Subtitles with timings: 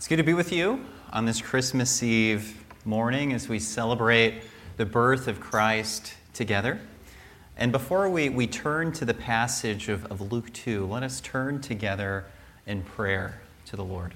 [0.00, 2.56] It's good to be with you on this Christmas Eve
[2.86, 4.40] morning as we celebrate
[4.78, 6.80] the birth of Christ together.
[7.58, 11.60] And before we, we turn to the passage of, of Luke 2, let us turn
[11.60, 12.24] together
[12.66, 14.14] in prayer to the Lord.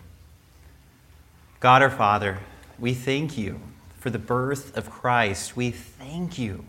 [1.61, 2.39] God our Father,
[2.79, 3.61] we thank you
[3.99, 5.55] for the birth of Christ.
[5.55, 6.65] We thank you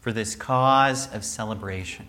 [0.00, 2.08] for this cause of celebration.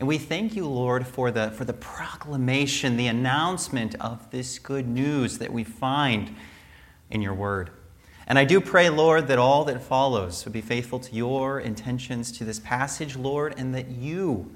[0.00, 4.88] And we thank you, Lord, for the, for the proclamation, the announcement of this good
[4.88, 6.34] news that we find
[7.10, 7.68] in your word.
[8.26, 12.32] And I do pray, Lord, that all that follows would be faithful to your intentions
[12.38, 14.50] to this passage, Lord, and that you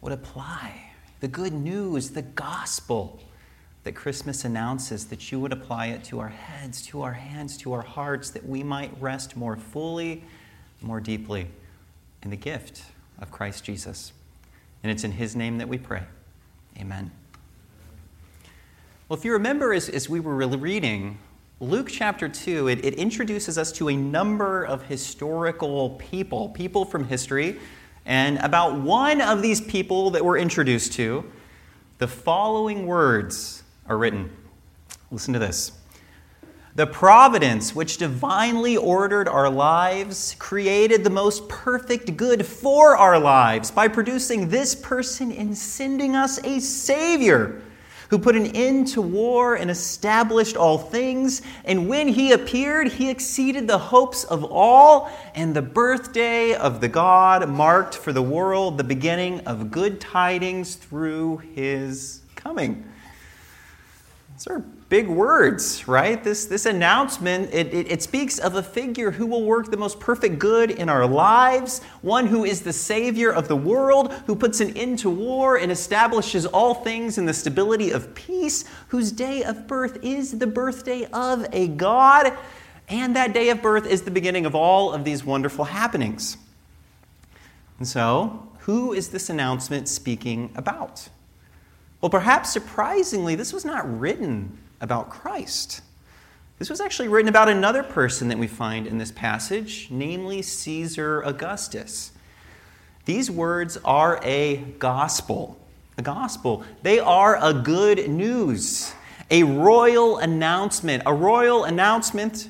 [0.00, 0.90] would apply
[1.20, 3.22] the good news, the gospel
[3.84, 7.72] that Christmas announces, that you would apply it to our heads, to our hands, to
[7.72, 10.24] our hearts, that we might rest more fully,
[10.80, 11.46] more deeply
[12.24, 12.82] in the gift
[13.20, 14.12] of Christ Jesus.
[14.86, 16.04] And it's in His name that we pray.
[16.78, 17.10] Amen.
[19.08, 21.18] Well, if you remember, as, as we were reading,
[21.58, 27.08] Luke chapter 2, it, it introduces us to a number of historical people, people from
[27.08, 27.58] history.
[28.04, 31.28] And about one of these people that we're introduced to,
[31.98, 34.30] the following words are written.
[35.10, 35.72] Listen to this.
[36.76, 43.70] The providence which divinely ordered our lives created the most perfect good for our lives
[43.70, 47.62] by producing this person and sending us a Savior
[48.10, 51.40] who put an end to war and established all things.
[51.64, 56.88] And when he appeared, he exceeded the hopes of all, and the birthday of the
[56.88, 62.84] God marked for the world the beginning of good tidings through his coming.
[64.50, 66.22] Are big words, right?
[66.22, 69.98] This, this announcement, it, it, it, speaks of a figure who will work the most
[69.98, 74.60] perfect good in our lives, one who is the Savior of the world, who puts
[74.60, 79.42] an end to war and establishes all things in the stability of peace, whose day
[79.42, 82.32] of birth is the birthday of a God,
[82.88, 86.36] and that day of birth is the beginning of all of these wonderful happenings.
[87.78, 91.08] And so, who is this announcement speaking about?
[92.00, 95.82] Well, perhaps surprisingly, this was not written about Christ.
[96.58, 101.20] This was actually written about another person that we find in this passage, namely Caesar
[101.22, 102.12] Augustus.
[103.04, 105.58] These words are a gospel.
[105.98, 106.64] A gospel.
[106.82, 108.92] They are a good news,
[109.30, 112.48] a royal announcement, a royal announcement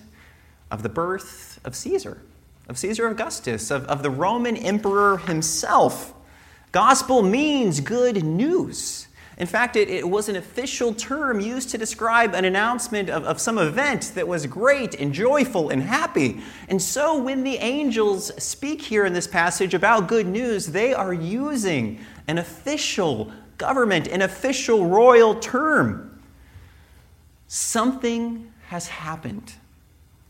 [0.71, 2.23] of the birth of Caesar,
[2.69, 6.15] of Caesar Augustus, of, of the Roman emperor himself.
[6.73, 9.06] Gospel means good news.
[9.39, 13.39] In fact, it, it, was an official term used to describe an announcement of, of
[13.39, 16.41] some event that was great and joyful and happy.
[16.69, 21.13] And so, when the angels speak here in this passage about good news, they are
[21.13, 26.19] using an official government, an official royal term.
[27.47, 29.53] Something has happened.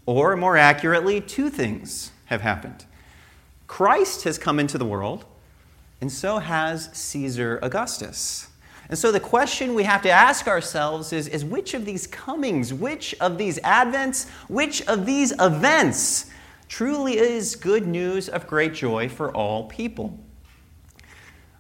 [0.05, 2.87] Or, more accurately, two things have happened.
[3.69, 5.25] Christ has come into the world,
[6.01, 8.49] and so has Caesar Augustus.
[8.89, 12.73] And so the question we have to ask ourselves is, is which of these comings,
[12.73, 16.31] which of these advents, which of these events
[16.69, 20.19] truly is good news of great joy for all people?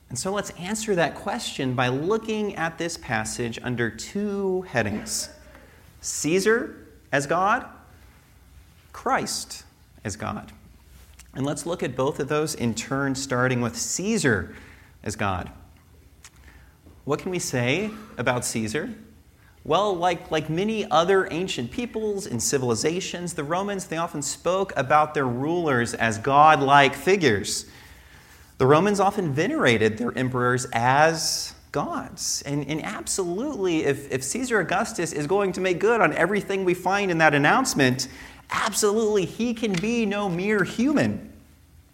[0.09, 5.29] And so let's answer that question by looking at this passage under two headings
[6.01, 7.67] Caesar as God,
[8.93, 9.65] Christ
[10.05, 10.53] as God.
[11.35, 14.55] And let's look at both of those in turn, starting with Caesar
[15.03, 15.51] as God.
[17.07, 18.93] What can we say about Caesar?
[19.63, 25.15] Well, like, like many other ancient peoples and civilizations, the Romans, they often spoke about
[25.15, 27.67] their rulers as godlike figures.
[28.59, 32.43] The Romans often venerated their emperors as gods.
[32.45, 36.75] And, and absolutely, if, if Caesar Augustus is going to make good on everything we
[36.75, 38.09] find in that announcement,
[38.51, 41.33] absolutely, he can be no mere human.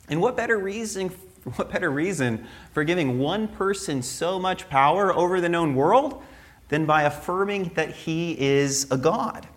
[0.08, 1.10] And what better reason
[1.56, 6.22] what better reason for giving one person so much power over the known world
[6.68, 9.48] than by affirming that he is a god?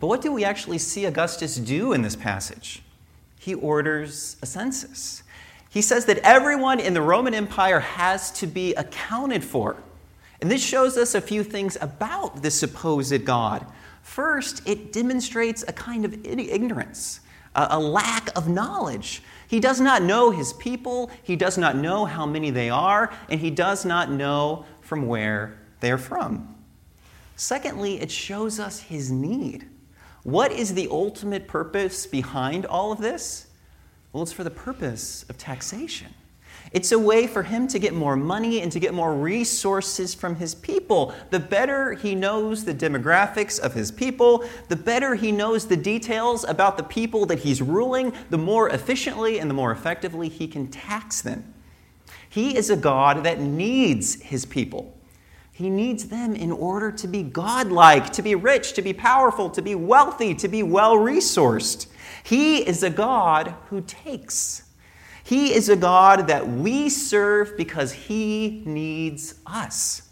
[0.00, 2.82] But what do we actually see Augustus do in this passage?
[3.38, 5.22] He orders a census.
[5.70, 9.76] He says that everyone in the Roman Empire has to be accounted for.
[10.40, 13.64] And this shows us a few things about the supposed God.
[14.02, 17.20] First, it demonstrates a kind of ignorance,
[17.54, 19.22] a lack of knowledge.
[19.52, 23.38] He does not know his people, he does not know how many they are, and
[23.38, 26.56] he does not know from where they are from.
[27.36, 29.68] Secondly, it shows us his need.
[30.22, 33.48] What is the ultimate purpose behind all of this?
[34.14, 36.14] Well, it's for the purpose of taxation.
[36.72, 40.36] It's a way for him to get more money and to get more resources from
[40.36, 41.14] his people.
[41.30, 46.44] The better he knows the demographics of his people, the better he knows the details
[46.44, 50.68] about the people that he's ruling, the more efficiently and the more effectively he can
[50.68, 51.52] tax them.
[52.28, 54.98] He is a God that needs his people.
[55.52, 59.60] He needs them in order to be godlike, to be rich, to be powerful, to
[59.60, 61.88] be wealthy, to be well resourced.
[62.24, 64.62] He is a God who takes.
[65.24, 70.02] He is a God that we serve because He needs us.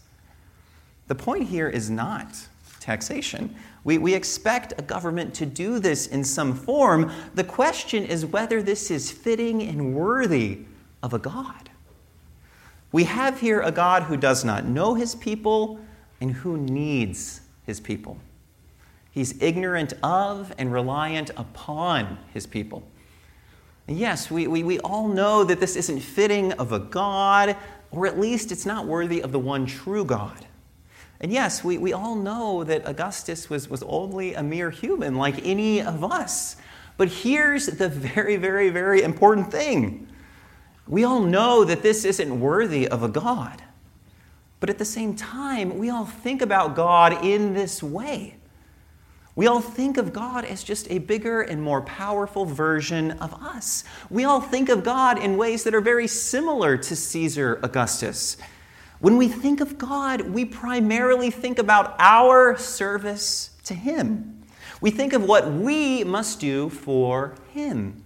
[1.08, 2.46] The point here is not
[2.78, 3.54] taxation.
[3.82, 7.10] We, we expect a government to do this in some form.
[7.34, 10.60] The question is whether this is fitting and worthy
[11.02, 11.70] of a God.
[12.92, 15.80] We have here a God who does not know his people
[16.20, 18.18] and who needs his people.
[19.10, 22.82] He's ignorant of and reliant upon his people.
[23.86, 27.56] Yes, we, we, we all know that this isn't fitting of a God,
[27.90, 30.46] or at least it's not worthy of the one true God.
[31.20, 35.44] And yes, we, we all know that Augustus was, was only a mere human like
[35.44, 36.56] any of us.
[36.96, 40.06] But here's the very, very, very important thing
[40.86, 43.62] we all know that this isn't worthy of a God.
[44.58, 48.36] But at the same time, we all think about God in this way.
[49.36, 53.84] We all think of God as just a bigger and more powerful version of us.
[54.10, 58.36] We all think of God in ways that are very similar to Caesar Augustus.
[58.98, 64.42] When we think of God, we primarily think about our service to Him.
[64.80, 68.04] We think of what we must do for Him.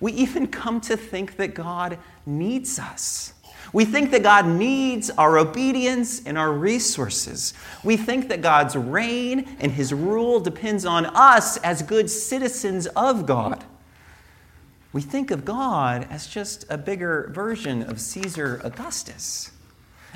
[0.00, 3.34] We even come to think that God needs us.
[3.72, 7.54] We think that God needs our obedience and our resources.
[7.84, 13.26] We think that God's reign and his rule depends on us as good citizens of
[13.26, 13.64] God.
[14.92, 19.52] We think of God as just a bigger version of Caesar Augustus.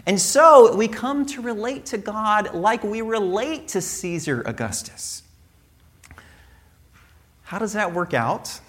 [0.06, 5.22] And so we come to relate to God like we relate to Caesar Augustus.
[7.44, 8.60] How does that work out?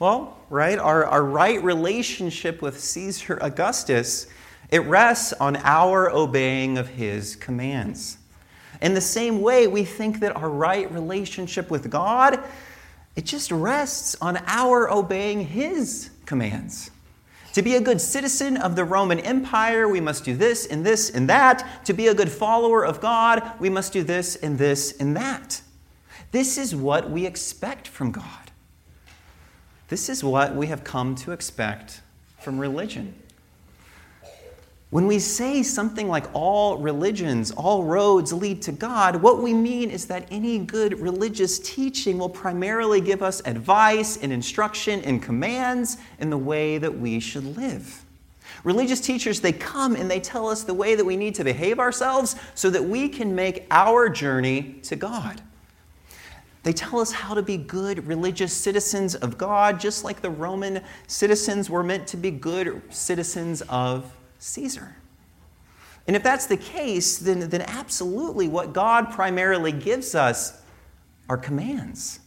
[0.00, 4.28] Well, right, our, our right relationship with Caesar Augustus,
[4.70, 8.16] it rests on our obeying of his commands.
[8.80, 12.42] In the same way, we think that our right relationship with God,
[13.14, 16.90] it just rests on our obeying his commands.
[17.52, 21.10] To be a good citizen of the Roman Empire, we must do this and this
[21.10, 21.84] and that.
[21.84, 25.60] To be a good follower of God, we must do this and this and that.
[26.32, 28.39] This is what we expect from God.
[29.90, 32.00] This is what we have come to expect
[32.38, 33.12] from religion.
[34.90, 39.90] When we say something like all religions, all roads lead to God, what we mean
[39.90, 45.96] is that any good religious teaching will primarily give us advice and instruction and commands
[46.20, 48.04] in the way that we should live.
[48.62, 51.80] Religious teachers, they come and they tell us the way that we need to behave
[51.80, 55.40] ourselves so that we can make our journey to God.
[56.62, 60.82] They tell us how to be good religious citizens of God, just like the Roman
[61.06, 64.96] citizens were meant to be good citizens of Caesar.
[66.06, 70.60] And if that's the case, then, then absolutely what God primarily gives us
[71.28, 72.20] are commands.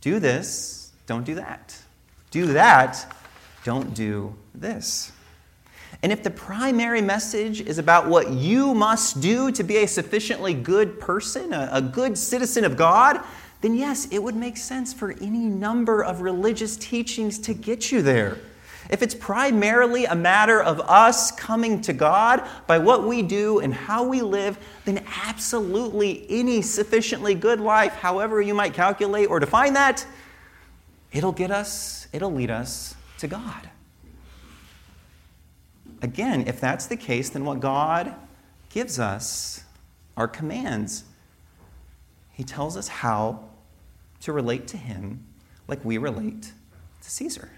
[0.00, 1.76] Do this, don't do that.
[2.30, 3.12] Do that,
[3.64, 5.12] don't do this.
[6.04, 10.52] And if the primary message is about what you must do to be a sufficiently
[10.52, 13.24] good person, a, a, good citizen of God,
[13.62, 18.02] then yes, it would make sense for any number of religious teachings to get you
[18.02, 18.36] there.
[18.90, 23.72] If it's primarily a matter of us coming to God by what we do and
[23.72, 29.72] how we live, then absolutely any sufficiently good life, however you might calculate or define
[29.72, 30.04] that,
[31.12, 33.70] it'll get us, it'll lead us to God.
[36.04, 38.14] Again, if that's the case, then what God
[38.68, 39.64] gives us
[40.18, 41.04] are commands.
[42.30, 43.42] He tells us how
[44.20, 45.24] to relate to Him
[45.66, 46.52] like we relate
[47.00, 47.50] to Caesar.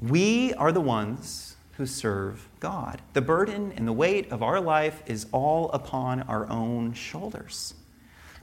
[0.00, 3.02] We are the ones who serve God.
[3.12, 7.74] The burden and the weight of our life is all upon our own shoulders.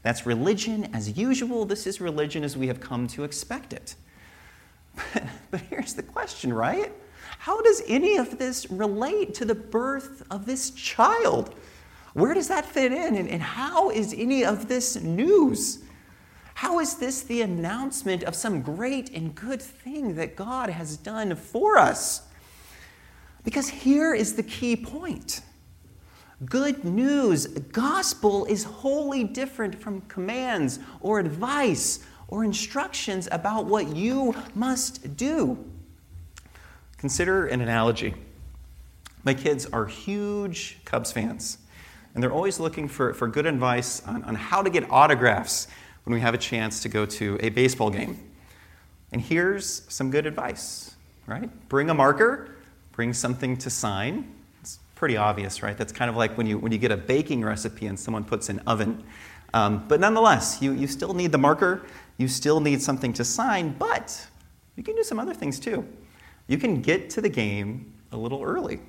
[0.03, 1.65] That's religion as usual.
[1.65, 3.95] This is religion as we have come to expect it.
[4.95, 6.93] But, but here's the question, right?
[7.39, 11.55] How does any of this relate to the birth of this child?
[12.13, 13.15] Where does that fit in?
[13.15, 15.79] And, and how is any of this news?
[16.55, 21.33] How is this the announcement of some great and good thing that God has done
[21.33, 22.23] for us?
[23.45, 25.41] Because here is the key point
[26.45, 34.35] good news, gospel is wholly different from commands or advice or instructions about what you
[34.55, 35.57] must do.
[36.99, 38.13] Consider an analogy.
[39.23, 41.57] My kids are huge Cubs fans,
[42.13, 45.69] and they're always looking for, for good advice on, on how to get autographs
[46.03, 48.19] when we have a chance to go to a baseball game.
[49.13, 51.49] And here's some good advice, right?
[51.69, 52.57] Bring a marker,
[52.91, 54.29] bring something to sign.
[54.59, 55.77] It's pretty obvious, right?
[55.77, 58.49] That's kind of like when you, when you get a baking recipe and someone puts
[58.49, 59.05] an oven.
[59.53, 61.81] Um, but nonetheless, you, you still need the marker,
[62.17, 64.27] you still need something to sign, but
[64.75, 65.87] you can do some other things too.
[66.49, 68.81] You can get to the game a little early.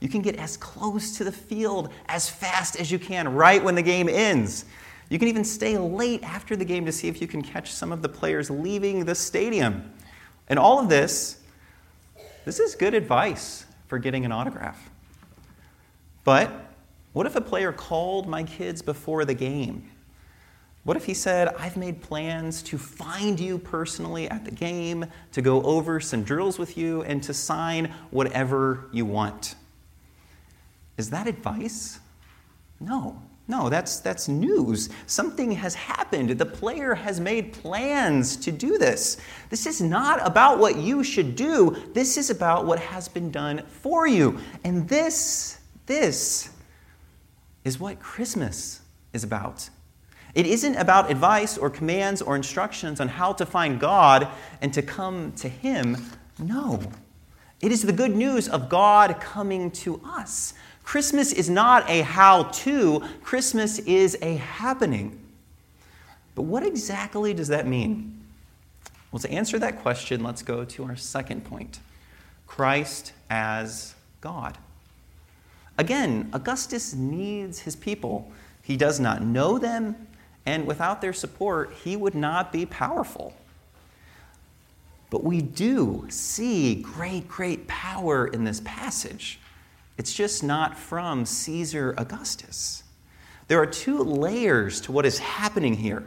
[0.00, 3.74] You can get as close to the field as fast as you can right when
[3.74, 4.64] the game ends.
[5.10, 7.92] You can even stay late after the game to see if you can catch some
[7.92, 9.92] of the players leaving the stadium.
[10.48, 11.40] And all of this,
[12.46, 14.90] this is good advice for getting an autograph.
[16.24, 16.50] But
[17.12, 19.90] what if a player called my kids before the game?
[20.84, 25.42] What if he said, I've made plans to find you personally at the game, to
[25.42, 29.54] go over some drills with you, and to sign whatever you want?
[30.96, 32.00] Is that advice?
[32.80, 33.20] No.
[33.50, 34.90] No, that's, that's news.
[35.06, 36.28] Something has happened.
[36.30, 39.16] The player has made plans to do this.
[39.48, 41.74] This is not about what you should do.
[41.94, 44.38] This is about what has been done for you.
[44.64, 46.50] And this, this
[47.64, 48.82] is what Christmas
[49.14, 49.70] is about.
[50.38, 54.28] It isn't about advice or commands or instructions on how to find God
[54.62, 55.96] and to come to Him.
[56.38, 56.80] No.
[57.60, 60.54] It is the good news of God coming to us.
[60.84, 65.18] Christmas is not a how to, Christmas is a happening.
[66.36, 68.20] But what exactly does that mean?
[69.10, 71.80] Well, to answer that question, let's go to our second point
[72.46, 74.56] Christ as God.
[75.78, 78.30] Again, Augustus needs his people.
[78.62, 79.96] He does not know them,
[80.48, 83.34] and without their support, he would not be powerful.
[85.10, 89.40] But we do see great, great power in this passage.
[89.98, 92.82] It's just not from Caesar Augustus.
[93.48, 96.06] There are two layers to what is happening here.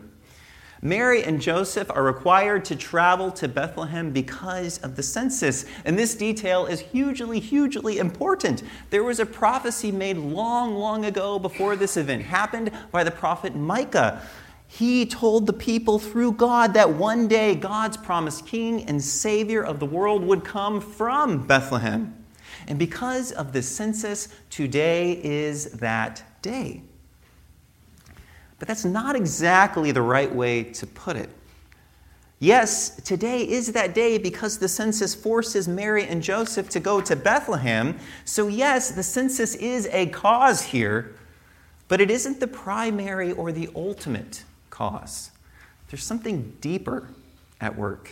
[0.83, 5.65] Mary and Joseph are required to travel to Bethlehem because of the census.
[5.85, 8.63] And this detail is hugely, hugely important.
[8.89, 13.55] There was a prophecy made long, long ago before this event happened by the prophet
[13.55, 14.23] Micah.
[14.67, 19.79] He told the people through God that one day God's promised king and savior of
[19.79, 22.15] the world would come from Bethlehem.
[22.67, 26.83] And because of the census, today is that day.
[28.61, 31.31] But that's not exactly the right way to put it.
[32.37, 37.15] Yes, today is that day because the census forces Mary and Joseph to go to
[37.15, 37.97] Bethlehem.
[38.23, 41.15] So, yes, the census is a cause here,
[41.87, 45.31] but it isn't the primary or the ultimate cause.
[45.89, 47.07] There's something deeper
[47.61, 48.11] at work.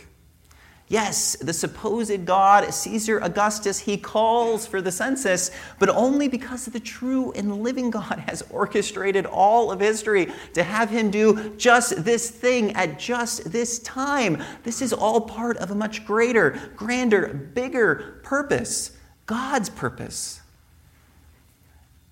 [0.90, 6.80] Yes, the supposed God, Caesar Augustus, he calls for the census, but only because the
[6.80, 12.28] true and living God has orchestrated all of history to have him do just this
[12.28, 14.42] thing at just this time.
[14.64, 20.40] This is all part of a much greater, grander, bigger purpose God's purpose.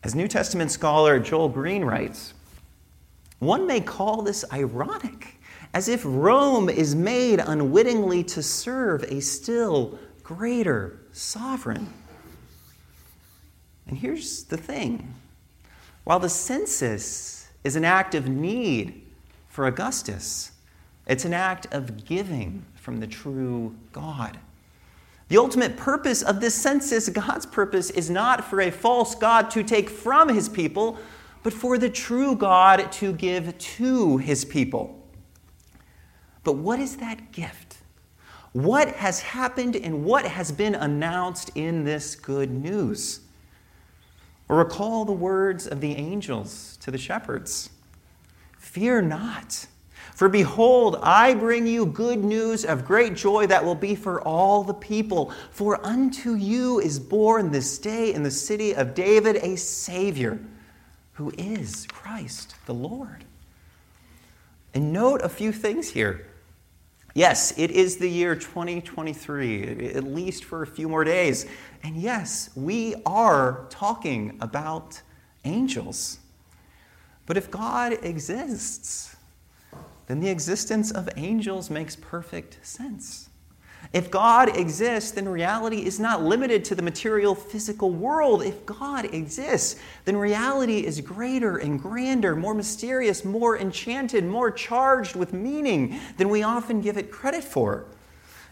[0.04, 2.32] As New Testament scholar Joel Green writes,
[3.40, 5.37] one may call this ironic
[5.74, 11.92] as if Rome is made unwittingly to serve a still greater sovereign.
[13.86, 15.14] And here's the thing
[16.04, 19.02] while the census is an act of need
[19.48, 20.52] for Augustus,
[21.06, 24.38] it's an act of giving from the true God.
[25.28, 29.62] The ultimate purpose of this census, God's purpose, is not for a false God to
[29.62, 30.98] take from his people,
[31.42, 34.97] but for the true God to give to his people.
[36.48, 37.76] But what is that gift?
[38.52, 43.20] What has happened and what has been announced in this good news?
[44.48, 47.68] Recall the words of the angels to the shepherds
[48.56, 49.66] Fear not,
[50.14, 54.64] for behold, I bring you good news of great joy that will be for all
[54.64, 55.34] the people.
[55.50, 60.40] For unto you is born this day in the city of David a Savior,
[61.12, 63.26] who is Christ the Lord.
[64.72, 66.24] And note a few things here.
[67.18, 71.46] Yes, it is the year 2023, at least for a few more days.
[71.82, 75.02] And yes, we are talking about
[75.44, 76.20] angels.
[77.26, 79.16] But if God exists,
[80.06, 83.28] then the existence of angels makes perfect sense.
[83.92, 88.42] If God exists, then reality is not limited to the material physical world.
[88.42, 95.16] If God exists, then reality is greater and grander, more mysterious, more enchanted, more charged
[95.16, 97.86] with meaning than we often give it credit for.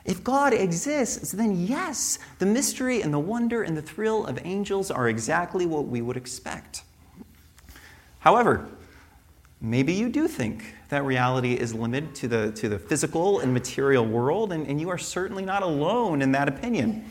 [0.06, 4.90] If God exists, then yes, the mystery and the wonder and the thrill of angels
[4.90, 6.82] are exactly what we would expect.
[8.20, 8.68] However,
[9.60, 14.06] maybe you do think that reality is limited to the, to the physical and material
[14.06, 17.04] world, and, and you are certainly not alone in that opinion.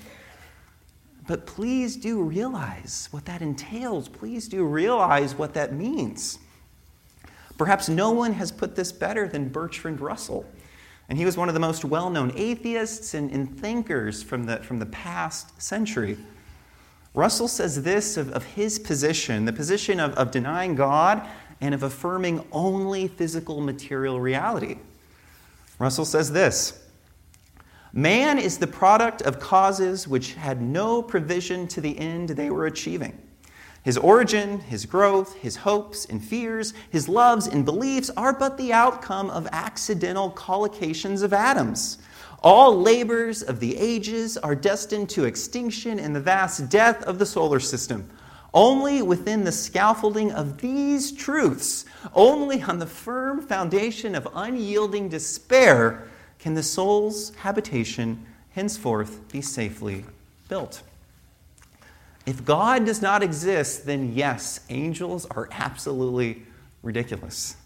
[1.28, 4.08] But please do realize what that entails.
[4.08, 6.40] Please do realize what that means.
[7.58, 10.46] Perhaps no one has put this better than Bertrand Russell.
[11.08, 14.58] And he was one of the most well known atheists and, and, thinkers from the,
[14.58, 16.18] from the past century.
[17.14, 21.26] Russell says this of, of his position the position of, of denying God
[21.62, 24.78] and of affirming only physical material reality.
[25.80, 26.82] Russell says this
[27.94, 32.66] Man is the product of causes which had no provision to the end they were
[32.66, 33.18] achieving.
[33.84, 38.74] His origin, his growth, his hopes and fears, his loves and beliefs are but the
[38.74, 42.00] outcome of accidental collocations of atoms.
[42.42, 47.26] All labors of the ages are destined to extinction in the vast death of the
[47.26, 48.10] solar system.
[48.56, 51.84] Only within the scaffolding of these truths,
[52.14, 56.08] only on the firm foundation of unyielding despair,
[56.40, 60.06] can the soul's habitation henceforth be safely
[60.48, 60.84] built.
[62.26, 66.44] If God does not exist, then yes, angels are absolutely
[66.82, 67.58] ridiculous.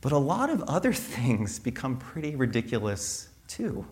[0.00, 3.84] But a lot of other things become pretty ridiculous too.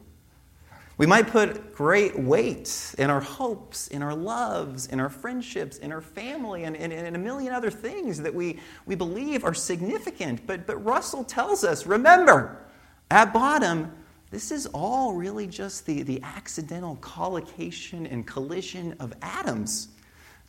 [0.96, 5.90] We might put great weight in our hopes, in our loves, in our friendships, in
[5.90, 10.46] our family, and, and, a million other things that we, we believe are significant.
[10.46, 12.64] But, but Russell tells us remember,
[13.10, 13.92] at bottom,
[14.30, 19.88] this is all really just the, the accidental collocation and collision of atoms.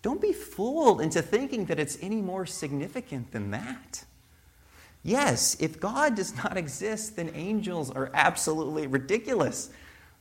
[0.03, 4.05] Don't be fooled into thinking that it's any more significant than that.
[5.01, 9.71] Yes, if God does not exist, then angels are absolutely ridiculous.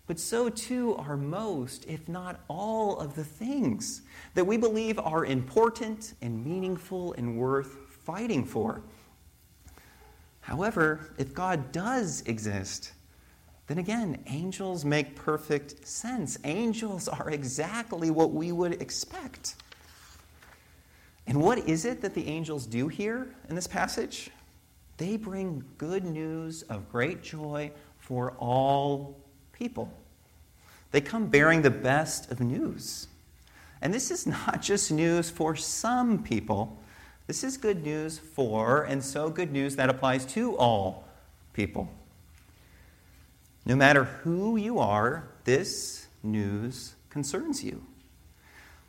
[0.07, 4.03] But so too are most, if not all, of the things
[4.35, 8.83] that we believe are important and meaningful and worth fighting for.
[10.41, 12.93] However, if God does exist,
[13.67, 16.37] then again, angels make perfect sense.
[16.45, 19.57] Angels are exactly what we would expect.
[21.27, 24.31] And what is it that the angels do here in this passage?
[24.99, 29.19] They bring good news of great joy for all
[29.53, 29.91] people.
[30.95, 33.09] They come bearing the best of news.
[33.83, 36.81] And this is not just news for some people,
[37.27, 41.09] this is good news for, and so good news that applies to all
[41.53, 41.89] people.
[43.67, 47.85] No matter who you are, this news concerns you.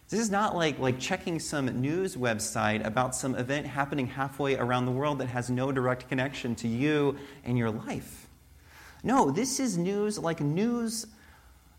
[0.10, 4.86] This is not like, like checking some news website about some event happening halfway around
[4.86, 8.28] the world that has no direct connection to you and your life.
[9.02, 11.08] No, this is news like news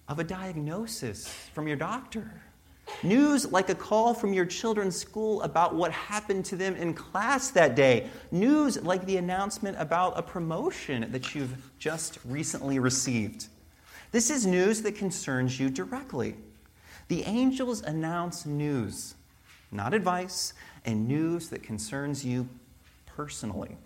[0.09, 2.43] of a diagnosis from your doctor
[3.03, 7.51] News like a call from your children's school about what happened to them in class
[7.51, 8.09] that day.
[8.31, 13.49] News like the announcement about a promotion that you've just recently received.
[14.13, 16.37] This is news that concerns you directly.
[17.09, 19.15] The angels announce news,
[19.71, 22.49] not advice, and news that concerns you
[23.05, 23.77] personally.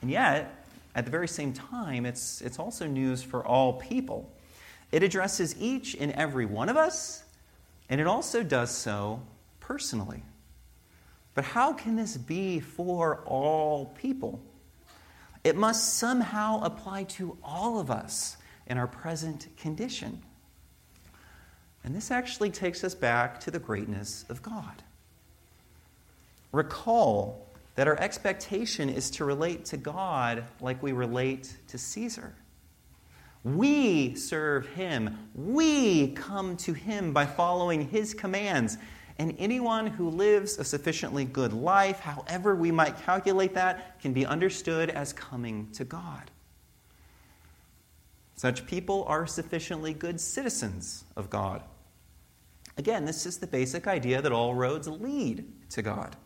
[0.00, 4.30] And yet, at the very same time, it's, it's also news for all people.
[4.92, 7.24] It addresses each and every one of us
[7.90, 9.20] and it also does so
[9.58, 10.22] personally.
[11.34, 14.40] But how can this be for all people?
[15.42, 20.22] It must somehow apply to all of us in our present condition.
[21.82, 24.82] And this actually takes us back to the greatness of God.
[26.52, 32.34] Recall that our expectation is to relate to God like we relate to Caesar.
[33.42, 35.30] We serve him.
[35.34, 38.76] We come to him by following his commands.
[39.18, 44.24] And anyone who lives a sufficiently good life, however we might calculate that, can be
[44.26, 46.30] understood as coming to God.
[48.36, 51.62] Such people are sufficiently good citizens of God.
[52.78, 56.16] Again, this is the basic idea that all roads lead to God.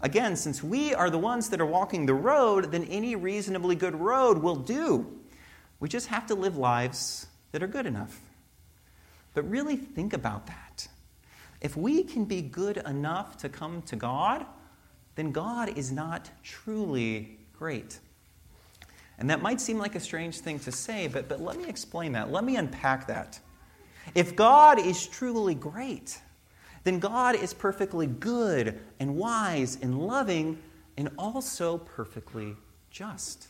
[0.00, 3.94] Again, since we are the ones that are walking the road, then any reasonably good
[3.94, 5.20] road will do.
[5.84, 8.18] We just have to live lives that are good enough.
[9.34, 10.88] But really think about that.
[11.60, 14.46] If we can be good enough to come to God,
[15.14, 17.98] then God is not truly great.
[19.18, 22.12] And that might seem like a strange thing to say, but, but let me explain
[22.12, 22.32] that.
[22.32, 23.38] Let me unpack that.
[24.14, 26.18] If God is truly great,
[26.84, 30.62] then God is perfectly good and wise and loving
[30.96, 32.56] and also perfectly
[32.90, 33.48] just.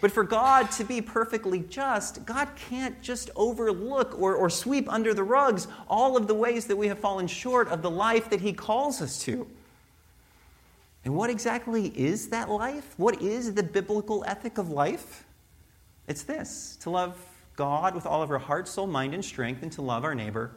[0.00, 5.14] But for God to be perfectly just, God can't just overlook or, or sweep under
[5.14, 8.40] the rugs all of the ways that we have fallen short of the life that
[8.40, 9.46] He calls us to.
[11.04, 12.94] And what exactly is that life?
[12.96, 15.24] What is the biblical ethic of life?
[16.06, 17.16] It's this to love
[17.56, 20.52] God with all of our heart, soul, mind, and strength, and to love our neighbor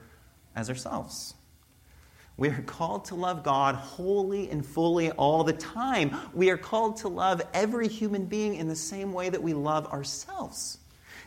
[0.55, 1.35] as ourselves.
[2.37, 6.15] We are called to love God wholly and fully all the time.
[6.35, 9.87] We are called to love every human being in the same way that we love
[9.87, 10.77] ourselves.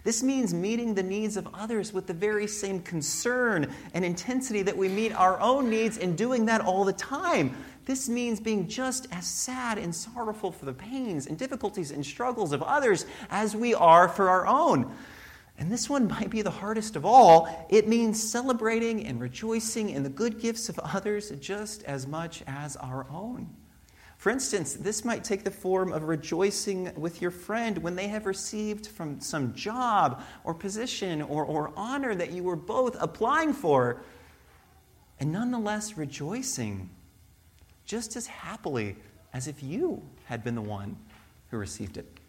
[0.04, 4.76] This means meeting the needs of others with the very same concern and intensity that
[4.76, 7.56] we meet our own needs and doing that all the time.
[7.86, 12.52] This means being just as sad and sorrowful for the pains and difficulties and struggles
[12.52, 14.94] of others as we are for our own.
[15.60, 17.66] And this one might be the hardest of all.
[17.68, 22.74] It means celebrating and rejoicing in the good gifts of others just as much as
[22.76, 23.48] our own.
[24.16, 28.26] For instance, this might take the form of rejoicing with your friend when they have
[28.26, 34.02] received from some job or position or, or honor that you were both applying for,
[35.20, 36.90] and nonetheless rejoicing
[37.86, 38.94] just as happily
[39.32, 40.98] as if you had been the one
[41.50, 42.19] who received it.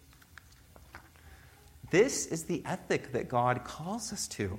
[1.91, 4.57] This is the ethic that God calls us to.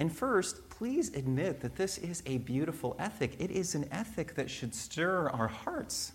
[0.00, 3.36] And first, please admit that this is a beautiful ethic.
[3.38, 6.12] It is an ethic that should stir our hearts.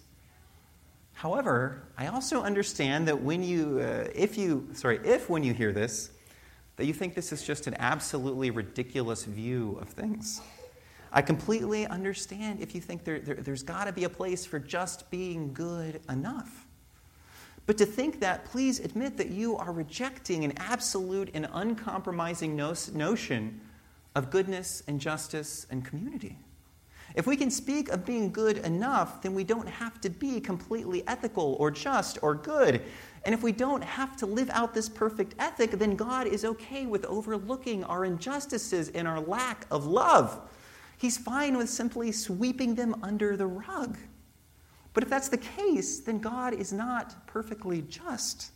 [1.14, 5.72] However, I also understand that when you, uh, if you, sorry, if when you hear
[5.72, 6.12] this,
[6.76, 10.42] that you think this is just an absolutely ridiculous view of things.
[11.14, 14.60] I completely understand if you think there, there, has got to be a place for
[14.60, 16.65] just being good enough.
[17.66, 23.62] But to think that, please admit that you are rejecting an absolute and uncompromising notion
[24.14, 26.38] of goodness and justice and community.
[27.16, 31.08] If we can speak of being good enough, then we don't have to be completely
[31.08, 32.82] ethical or just or good.
[33.24, 36.86] And if we don't have to live out this perfect ethic, then God is okay
[36.86, 40.42] with overlooking our injustices and our lack of love.
[40.98, 43.98] He's fine with simply sweeping them under the rug.
[44.96, 48.52] But if that's the case, then God is not perfectly just.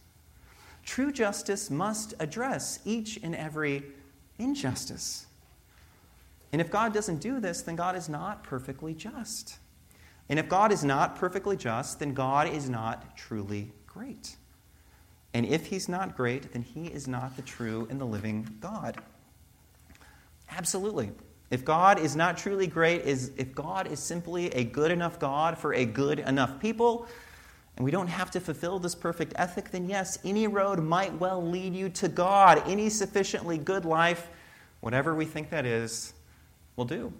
[0.83, 3.83] True justice must address each and every
[4.39, 5.27] injustice.
[6.51, 9.57] And if God doesn't do this, then God is not perfectly just.
[10.29, 14.37] And if God is not perfectly just, then God is not truly great.
[15.33, 18.97] And if he's not great, then he is not the true and the living God.
[20.49, 21.11] Absolutely.
[21.49, 25.57] If God is not truly great, is if God is simply a good enough God
[25.57, 27.07] for a good enough people,
[27.75, 31.43] and we don't have to fulfill this perfect ethic, then yes, any road might well
[31.43, 32.61] lead you to God.
[32.67, 34.27] Any sufficiently good life,
[34.81, 36.13] whatever we think that is,
[36.75, 37.13] will do.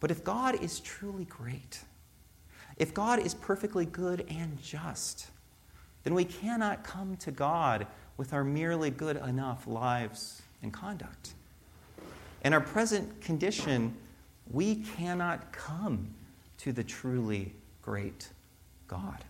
[0.00, 1.80] But if God is truly great,
[2.76, 5.28] if God is perfectly good and just,
[6.04, 11.34] then we cannot come to God with our merely good enough lives and conduct.
[12.42, 13.96] In our present condition,
[14.50, 16.14] we cannot come
[16.58, 18.28] to the truly great
[18.88, 19.24] God.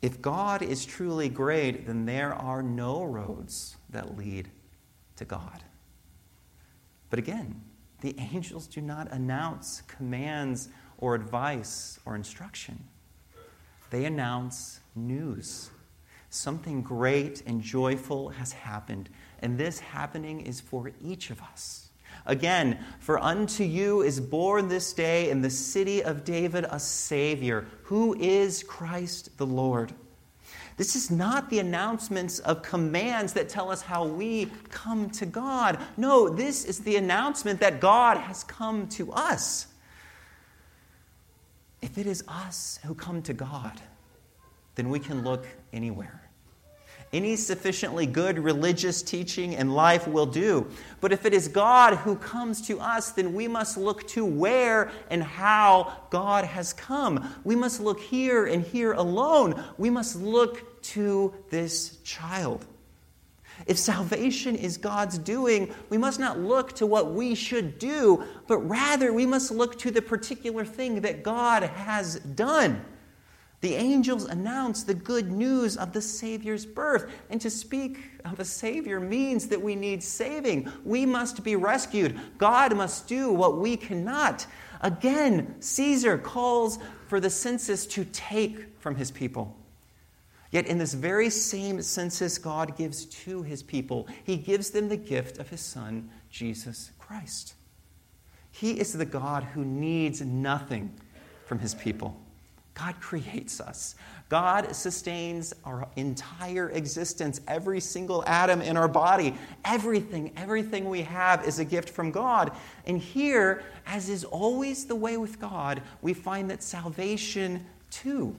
[0.00, 4.48] If God is truly great, then there are no roads that lead
[5.16, 5.64] to God.
[7.10, 7.62] But again,
[8.00, 10.68] the angels do not announce commands
[10.98, 12.84] or advice or instruction.
[13.90, 15.70] They announce news.
[16.34, 21.90] Something great and joyful has happened and this happening is for each of us.
[22.26, 27.66] Again, for unto you is born this day in the city of David a Savior,
[27.84, 29.92] who is Christ the Lord.
[30.76, 35.78] This is not the announcements of commands that tell us how we come to God.
[35.96, 39.68] No, this is the announcement that God has come to us.
[41.80, 43.80] If it is us who come to God,
[44.74, 46.23] then we can look anywhere.
[47.14, 50.66] Any sufficiently good religious teaching and life will do.
[51.00, 54.90] But if it is God who comes to us, then we must look to where
[55.10, 57.32] and how God has come.
[57.44, 59.62] We must look here and here alone.
[59.78, 62.66] We must look to this child.
[63.68, 68.58] If salvation is God's doing, we must not look to what we should do, but
[68.58, 72.84] rather we must look to the particular thing that God has done.
[73.64, 77.10] The angels announce the good news of the Savior's birth.
[77.30, 80.70] And to speak of a Savior means that we need saving.
[80.84, 82.20] We must be rescued.
[82.36, 84.46] God must do what we cannot.
[84.82, 89.56] Again, Caesar calls for the census to take from his people.
[90.50, 94.98] Yet, in this very same census God gives to his people, he gives them the
[94.98, 97.54] gift of his Son, Jesus Christ.
[98.50, 100.92] He is the God who needs nothing
[101.46, 102.20] from his people
[102.74, 103.94] God creates us.
[104.28, 109.34] God sustains our entire existence, every single atom in our body.
[109.64, 112.50] Everything, everything we have is a gift from God.
[112.86, 118.36] And here, as is always the way with God, we find that salvation too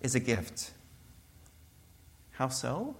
[0.00, 0.70] is a gift.
[2.30, 2.94] How so?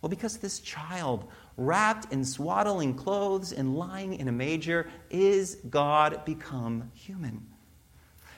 [0.00, 6.24] Well, because this child, wrapped in swaddling clothes and lying in a manger, is God
[6.24, 7.47] become human.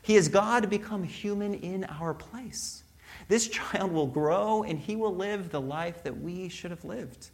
[0.03, 2.85] He is God become human in our place.
[3.29, 7.31] This child will grow and he will live the life that we should have lived.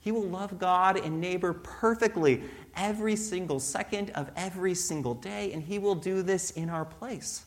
[0.00, 2.42] He will love God and neighbor perfectly
[2.76, 7.44] every single second of every single day, and he will do this in our place.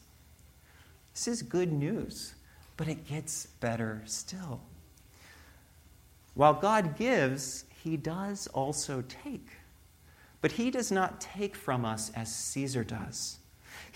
[1.13, 2.33] This is good news,
[2.77, 4.61] but it gets better still.
[6.33, 9.49] While God gives, he does also take.
[10.41, 13.39] But he does not take from us as Caesar does.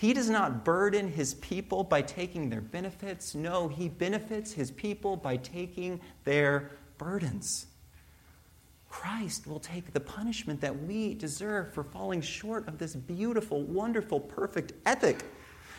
[0.00, 3.34] He does not burden his people by taking their benefits.
[3.34, 7.66] No, he benefits his people by taking their burdens.
[8.88, 14.20] Christ will take the punishment that we deserve for falling short of this beautiful, wonderful,
[14.20, 15.22] perfect ethic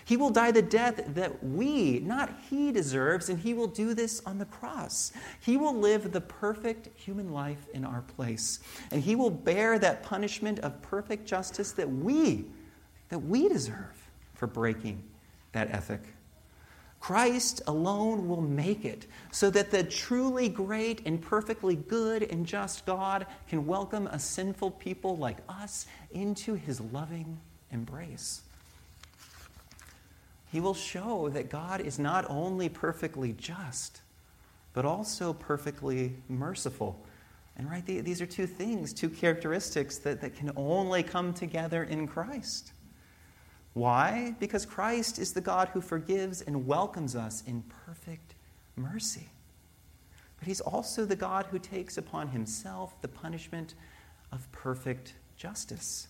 [0.06, 4.22] he will die the death that we, not he, deserves, and he will do this
[4.26, 5.12] on the cross.
[5.40, 8.60] He will live the perfect human life in our place,
[8.92, 12.46] and he will bear that punishment of perfect justice that we,
[13.10, 14.01] that we deserve
[14.41, 15.04] for breaking
[15.51, 16.01] that ethic.
[16.99, 22.84] Christ alone will make it so that the truly great and perfectly good and just
[22.88, 28.41] God can welcome a sinful people like us into his loving embrace.
[30.51, 34.01] He will show that God is not only perfectly just,
[34.73, 36.99] but also perfectly merciful.
[37.58, 42.08] And right, these are two things, two characteristics that, that can only come together in
[42.08, 42.71] Christ.
[43.74, 44.36] Why?
[44.40, 48.36] Because Christ is the God who forgives and welcomes us in perfect
[48.76, 49.30] mercy.
[50.38, 53.76] But he's also the God who takes upon himself the punishment
[54.32, 56.08] of perfect justice.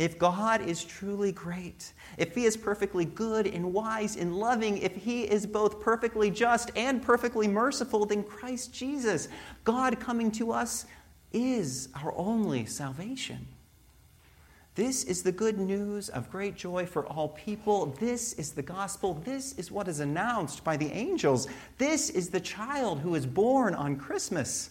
[0.00, 4.96] If God is truly great, if He is perfectly good and wise and loving, if
[4.96, 9.28] He is both perfectly just and perfectly merciful, then Christ Jesus,
[9.62, 10.86] God coming to us,
[11.34, 13.46] is our only salvation.
[14.76, 17.86] This is the good news of great joy for all people.
[17.98, 19.14] This is the gospel.
[19.24, 21.48] This is what is announced by the angels.
[21.76, 24.70] This is the child who is born on Christmas.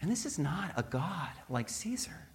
[0.00, 2.26] And this is not a God like Caesar.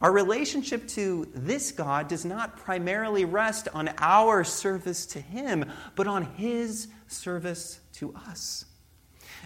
[0.00, 6.06] Our relationship to this God does not primarily rest on our service to Him, but
[6.06, 8.64] on His service to us.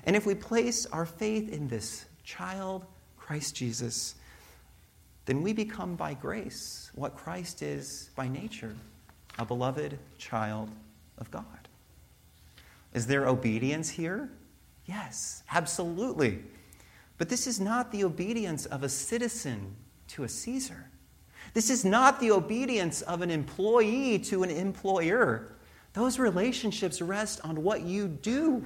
[0.05, 4.15] And if we place our faith in this child, Christ Jesus,
[5.27, 8.75] then we become by grace what Christ is by nature
[9.39, 10.71] a beloved child
[11.19, 11.45] of God.
[12.93, 14.31] Is there obedience here?
[14.87, 16.41] Yes, absolutely.
[17.19, 19.75] But this is not the obedience of a citizen
[20.09, 20.89] to a Caesar.
[21.53, 25.57] This is not the obedience of an employee to an employer.
[25.93, 28.65] Those relationships rest on what you do.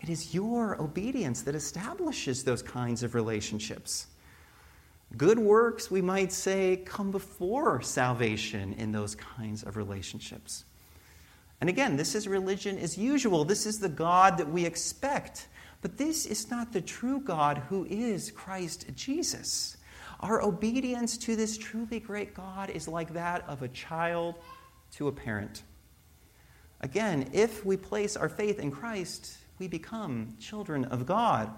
[0.00, 4.06] It is your obedience that establishes those kinds of relationships.
[5.16, 10.64] Good works, we might say, come before salvation in those kinds of relationships.
[11.60, 13.44] And again, this is religion as usual.
[13.44, 15.48] This is the God that we expect.
[15.82, 19.76] But this is not the true God who is Christ Jesus.
[20.20, 24.36] Our obedience to this truly great God is like that of a child
[24.92, 25.62] to a parent.
[26.80, 31.50] Again, if we place our faith in Christ, we become children of God.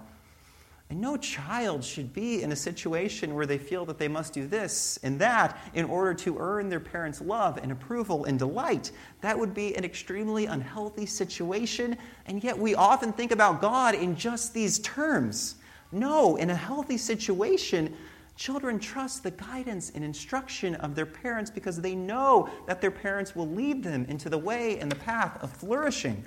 [0.89, 4.47] And no child should be in a situation where they feel that they must do
[4.47, 8.91] this and that in order to earn their parents' love and approval and delight.
[9.19, 14.15] That would be an extremely unhealthy situation, and yet we often think about God in
[14.15, 15.55] just these terms.
[15.91, 17.93] No, in a healthy situation,
[18.37, 23.35] children trust the guidance and instruction of their parents because they know that their parents
[23.35, 26.23] will lead them into the way and the path of flourishing.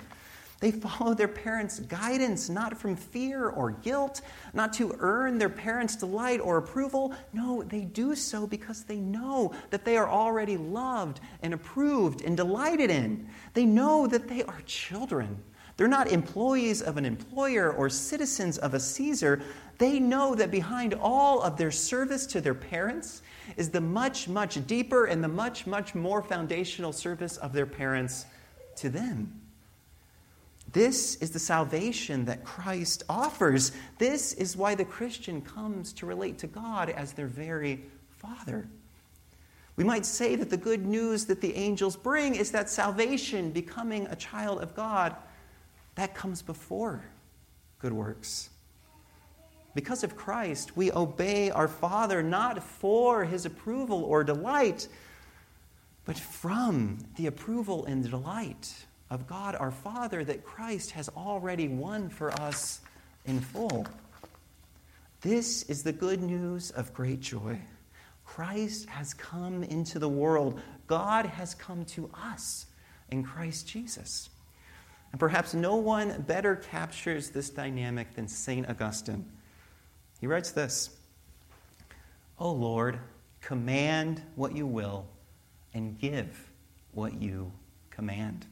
[0.61, 4.21] They follow their parents' guidance, not from fear or guilt,
[4.53, 7.15] not to earn their parents' delight or approval.
[7.33, 12.37] No, they do so because they know that they are already loved and approved and
[12.37, 13.27] delighted in.
[13.55, 15.41] They know that they are children.
[15.77, 19.41] They're not employees of an employer or citizens of a Caesar.
[19.79, 23.23] They know that behind all of their service to their parents
[23.57, 28.27] is the much, much deeper and the much, much more foundational service of their parents
[28.75, 29.40] to them.
[30.71, 33.73] This is the salvation that Christ offers.
[33.97, 37.83] This is why the Christian comes to relate to God as their very
[38.17, 38.67] Father.
[39.75, 44.07] We might say that the good news that the angels bring is that salvation, becoming
[44.07, 45.15] a child of God,
[45.95, 47.03] that comes before
[47.79, 48.49] good works.
[49.73, 54.87] Because of Christ, we obey our Father not for his approval or delight,
[56.05, 62.09] but from the approval and delight of God our Father that Christ has already won
[62.09, 62.79] for us
[63.25, 63.85] in full.
[65.19, 67.59] This is the good news of great joy.
[68.25, 70.61] Christ has come into the world.
[70.87, 72.67] God has come to us
[73.11, 74.29] in Christ Jesus.
[75.11, 78.67] And perhaps no one better captures this dynamic than St.
[78.69, 79.25] Augustine.
[80.21, 80.89] He writes this
[82.39, 82.97] O oh Lord,
[83.41, 85.05] command what you will
[85.73, 86.49] and give
[86.93, 87.51] what you
[87.89, 88.45] command.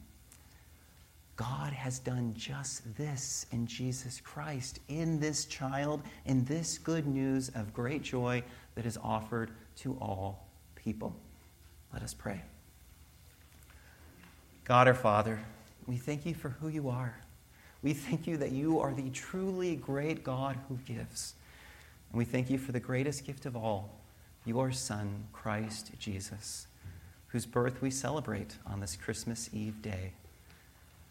[1.39, 7.47] God has done just this in Jesus Christ, in this child, in this good news
[7.55, 8.43] of great joy
[8.75, 11.15] that is offered to all people.
[11.93, 12.41] Let us pray.
[14.65, 15.39] God our Father,
[15.87, 17.15] we thank you for who you are.
[17.83, 21.35] We thank you that you are the truly great God who gives.
[22.11, 23.97] And we thank you for the greatest gift of all,
[24.43, 26.67] your Son, Christ Jesus,
[27.27, 30.11] whose birth we celebrate on this Christmas Eve day.